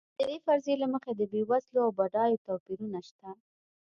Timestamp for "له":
0.81-0.87